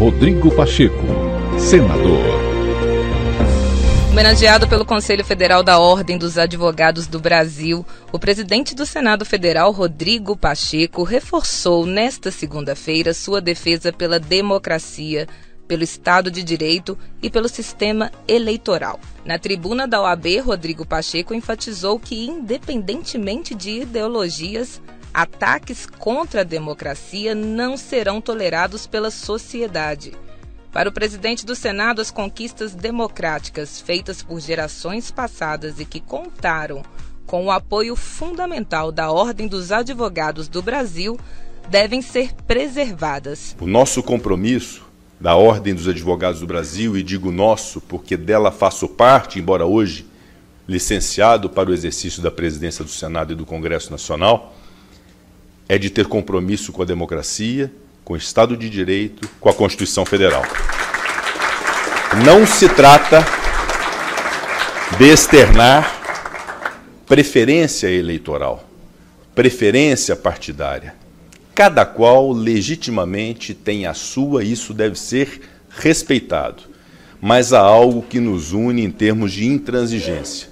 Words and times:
Rodrigo 0.00 0.50
Pacheco, 0.50 0.96
senador. 1.58 2.24
Homenageado 4.10 4.66
pelo 4.66 4.82
Conselho 4.82 5.22
Federal 5.22 5.62
da 5.62 5.78
Ordem 5.78 6.16
dos 6.16 6.38
Advogados 6.38 7.06
do 7.06 7.20
Brasil, 7.20 7.84
o 8.10 8.18
presidente 8.18 8.74
do 8.74 8.86
Senado 8.86 9.26
Federal, 9.26 9.70
Rodrigo 9.70 10.34
Pacheco, 10.34 11.02
reforçou 11.02 11.84
nesta 11.84 12.30
segunda-feira 12.30 13.12
sua 13.12 13.42
defesa 13.42 13.92
pela 13.92 14.18
democracia, 14.18 15.28
pelo 15.68 15.82
Estado 15.82 16.30
de 16.30 16.42
Direito 16.42 16.96
e 17.22 17.28
pelo 17.28 17.46
sistema 17.46 18.10
eleitoral. 18.26 18.98
Na 19.22 19.38
tribuna 19.38 19.86
da 19.86 20.00
OAB, 20.00 20.40
Rodrigo 20.42 20.86
Pacheco 20.86 21.34
enfatizou 21.34 22.00
que, 22.00 22.24
independentemente 22.24 23.54
de 23.54 23.82
ideologias, 23.82 24.80
Ataques 25.12 25.86
contra 25.86 26.42
a 26.42 26.44
democracia 26.44 27.34
não 27.34 27.76
serão 27.76 28.20
tolerados 28.20 28.86
pela 28.86 29.10
sociedade. 29.10 30.12
Para 30.72 30.88
o 30.88 30.92
presidente 30.92 31.44
do 31.44 31.56
Senado, 31.56 32.00
as 32.00 32.10
conquistas 32.12 32.74
democráticas 32.74 33.80
feitas 33.80 34.22
por 34.22 34.40
gerações 34.40 35.10
passadas 35.10 35.80
e 35.80 35.84
que 35.84 36.00
contaram 36.00 36.82
com 37.26 37.46
o 37.46 37.50
apoio 37.50 37.96
fundamental 37.96 38.92
da 38.92 39.10
Ordem 39.10 39.48
dos 39.48 39.72
Advogados 39.72 40.48
do 40.48 40.62
Brasil 40.62 41.18
devem 41.68 42.02
ser 42.02 42.32
preservadas. 42.46 43.56
O 43.60 43.66
nosso 43.66 44.02
compromisso 44.02 44.84
da 45.20 45.34
Ordem 45.34 45.74
dos 45.74 45.86
Advogados 45.86 46.40
do 46.40 46.46
Brasil, 46.46 46.96
e 46.96 47.02
digo 47.02 47.30
nosso 47.30 47.80
porque 47.80 48.16
dela 48.16 48.50
faço 48.50 48.88
parte, 48.88 49.38
embora 49.38 49.66
hoje 49.66 50.06
licenciado 50.68 51.50
para 51.50 51.68
o 51.68 51.74
exercício 51.74 52.22
da 52.22 52.30
presidência 52.30 52.84
do 52.84 52.90
Senado 52.90 53.32
e 53.32 53.36
do 53.36 53.44
Congresso 53.44 53.90
Nacional, 53.90 54.54
é 55.70 55.78
de 55.78 55.88
ter 55.88 56.06
compromisso 56.06 56.72
com 56.72 56.82
a 56.82 56.84
democracia, 56.84 57.72
com 58.04 58.14
o 58.14 58.16
Estado 58.16 58.56
de 58.56 58.68
Direito, 58.68 59.30
com 59.38 59.48
a 59.48 59.54
Constituição 59.54 60.04
Federal. 60.04 60.42
Não 62.24 62.44
se 62.44 62.68
trata 62.68 63.24
de 64.98 65.04
externar 65.04 65.88
preferência 67.06 67.86
eleitoral, 67.86 68.68
preferência 69.32 70.16
partidária. 70.16 70.92
Cada 71.54 71.86
qual 71.86 72.32
legitimamente 72.32 73.54
tem 73.54 73.86
a 73.86 73.94
sua, 73.94 74.42
e 74.42 74.50
isso 74.50 74.74
deve 74.74 74.98
ser 74.98 75.40
respeitado. 75.70 76.64
Mas 77.20 77.52
há 77.52 77.60
algo 77.60 78.02
que 78.02 78.18
nos 78.18 78.50
une 78.50 78.84
em 78.84 78.90
termos 78.90 79.30
de 79.30 79.46
intransigência. 79.46 80.48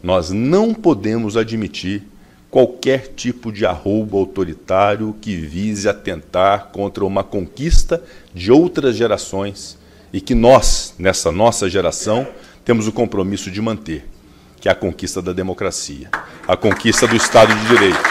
Nós 0.00 0.30
não 0.30 0.72
podemos 0.72 1.36
admitir 1.36 2.11
qualquer 2.52 3.14
tipo 3.16 3.50
de 3.50 3.64
arroubo 3.64 4.18
autoritário 4.18 5.16
que 5.22 5.34
vise 5.34 5.88
atentar 5.88 6.66
contra 6.66 7.02
uma 7.02 7.24
conquista 7.24 8.04
de 8.34 8.52
outras 8.52 8.94
gerações 8.94 9.78
e 10.12 10.20
que 10.20 10.34
nós, 10.34 10.94
nessa 10.98 11.32
nossa 11.32 11.70
geração, 11.70 12.28
temos 12.62 12.86
o 12.86 12.92
compromisso 12.92 13.50
de 13.50 13.58
manter, 13.62 14.06
que 14.60 14.68
é 14.68 14.72
a 14.72 14.74
conquista 14.74 15.22
da 15.22 15.32
democracia, 15.32 16.10
a 16.46 16.54
conquista 16.54 17.06
do 17.06 17.16
Estado 17.16 17.54
de 17.54 17.68
Direito, 17.68 18.02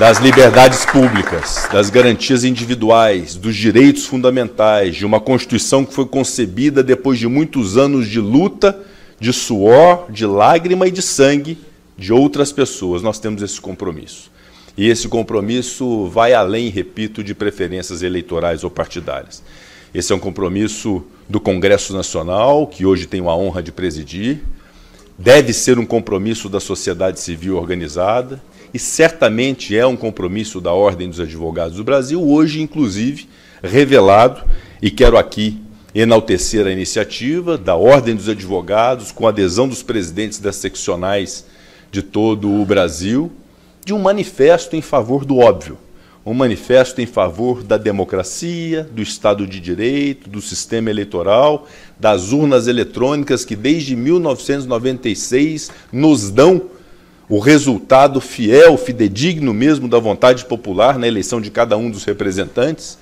das 0.00 0.18
liberdades 0.18 0.84
públicas, 0.84 1.68
das 1.72 1.90
garantias 1.90 2.42
individuais, 2.42 3.36
dos 3.36 3.54
direitos 3.54 4.04
fundamentais, 4.04 4.96
de 4.96 5.06
uma 5.06 5.20
Constituição 5.20 5.84
que 5.84 5.94
foi 5.94 6.06
concebida 6.06 6.82
depois 6.82 7.20
de 7.20 7.28
muitos 7.28 7.76
anos 7.76 8.08
de 8.08 8.18
luta 8.18 8.76
de 9.22 9.32
suor, 9.32 10.10
de 10.10 10.26
lágrima 10.26 10.88
e 10.88 10.90
de 10.90 11.00
sangue 11.00 11.56
de 11.96 12.12
outras 12.12 12.50
pessoas. 12.50 13.02
Nós 13.02 13.20
temos 13.20 13.40
esse 13.40 13.60
compromisso. 13.60 14.32
E 14.76 14.88
esse 14.88 15.06
compromisso 15.06 16.08
vai 16.08 16.34
além, 16.34 16.70
repito, 16.70 17.22
de 17.22 17.32
preferências 17.32 18.02
eleitorais 18.02 18.64
ou 18.64 18.70
partidárias. 18.70 19.40
Esse 19.94 20.12
é 20.12 20.16
um 20.16 20.18
compromisso 20.18 21.04
do 21.28 21.38
Congresso 21.38 21.92
Nacional, 21.92 22.66
que 22.66 22.84
hoje 22.84 23.06
tenho 23.06 23.30
a 23.30 23.36
honra 23.36 23.62
de 23.62 23.70
presidir. 23.70 24.40
Deve 25.16 25.52
ser 25.52 25.78
um 25.78 25.86
compromisso 25.86 26.48
da 26.48 26.58
sociedade 26.58 27.20
civil 27.20 27.56
organizada 27.56 28.42
e 28.74 28.78
certamente 28.78 29.76
é 29.76 29.86
um 29.86 29.96
compromisso 29.96 30.60
da 30.60 30.72
Ordem 30.72 31.08
dos 31.08 31.20
Advogados 31.20 31.76
do 31.76 31.84
Brasil, 31.84 32.20
hoje, 32.20 32.60
inclusive, 32.60 33.28
revelado, 33.62 34.42
e 34.80 34.90
quero 34.90 35.16
aqui 35.16 35.60
enaltecer 35.94 36.66
a 36.66 36.70
iniciativa 36.70 37.58
da 37.58 37.76
Ordem 37.76 38.16
dos 38.16 38.28
Advogados, 38.28 39.12
com 39.12 39.26
adesão 39.26 39.68
dos 39.68 39.82
presidentes 39.82 40.38
das 40.38 40.56
seccionais 40.56 41.44
de 41.90 42.02
todo 42.02 42.50
o 42.50 42.64
Brasil, 42.64 43.30
de 43.84 43.92
um 43.92 43.98
manifesto 43.98 44.74
em 44.74 44.80
favor 44.80 45.24
do 45.24 45.38
óbvio, 45.38 45.76
um 46.24 46.32
manifesto 46.32 47.00
em 47.00 47.06
favor 47.06 47.62
da 47.62 47.76
democracia, 47.76 48.88
do 48.90 49.02
Estado 49.02 49.46
de 49.46 49.60
Direito, 49.60 50.30
do 50.30 50.40
sistema 50.40 50.88
eleitoral, 50.88 51.66
das 51.98 52.32
urnas 52.32 52.68
eletrônicas 52.68 53.44
que 53.44 53.56
desde 53.56 53.96
1996 53.96 55.70
nos 55.92 56.30
dão 56.30 56.62
o 57.28 57.38
resultado 57.38 58.20
fiel, 58.20 58.76
fidedigno 58.76 59.52
mesmo 59.52 59.88
da 59.88 59.98
vontade 59.98 60.44
popular 60.44 60.98
na 60.98 61.08
eleição 61.08 61.40
de 61.40 61.50
cada 61.50 61.76
um 61.76 61.90
dos 61.90 62.04
representantes. 62.04 62.98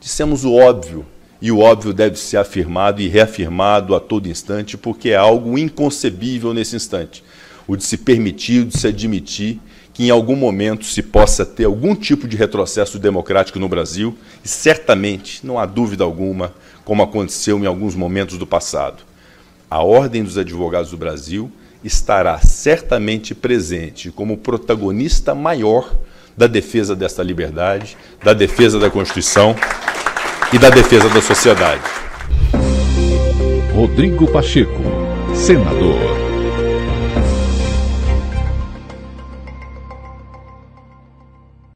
Dissemos 0.00 0.44
o 0.44 0.54
óbvio, 0.54 1.04
e 1.40 1.52
o 1.52 1.58
óbvio 1.58 1.92
deve 1.92 2.16
ser 2.16 2.38
afirmado 2.38 3.00
e 3.00 3.08
reafirmado 3.08 3.94
a 3.94 4.00
todo 4.00 4.28
instante, 4.28 4.76
porque 4.76 5.10
é 5.10 5.16
algo 5.16 5.58
inconcebível 5.58 6.54
nesse 6.54 6.76
instante. 6.76 7.22
O 7.66 7.76
de 7.76 7.84
se 7.84 7.98
permitir, 7.98 8.62
o 8.62 8.64
de 8.66 8.78
se 8.78 8.86
admitir 8.86 9.60
que 9.92 10.04
em 10.04 10.10
algum 10.10 10.36
momento 10.36 10.84
se 10.84 11.02
possa 11.02 11.44
ter 11.46 11.64
algum 11.64 11.94
tipo 11.94 12.28
de 12.28 12.36
retrocesso 12.36 12.98
democrático 12.98 13.58
no 13.58 13.68
Brasil, 13.68 14.16
e 14.44 14.48
certamente, 14.48 15.44
não 15.44 15.58
há 15.58 15.64
dúvida 15.64 16.04
alguma, 16.04 16.52
como 16.84 17.02
aconteceu 17.02 17.58
em 17.58 17.66
alguns 17.66 17.94
momentos 17.94 18.36
do 18.36 18.46
passado. 18.46 19.02
A 19.70 19.82
Ordem 19.82 20.22
dos 20.22 20.36
Advogados 20.36 20.90
do 20.90 20.98
Brasil 20.98 21.50
estará 21.82 22.38
certamente 22.40 23.34
presente 23.34 24.10
como 24.10 24.36
protagonista 24.36 25.34
maior 25.34 25.96
da 26.36 26.46
defesa 26.46 26.94
desta 26.94 27.22
liberdade, 27.22 27.96
da 28.22 28.34
defesa 28.34 28.78
da 28.78 28.90
Constituição 28.90 29.56
e 30.56 30.58
da 30.58 30.70
defesa 30.70 31.06
da 31.10 31.20
sociedade. 31.20 31.82
Rodrigo 33.74 34.26
Pacheco, 34.26 34.82
senador. 35.34 36.15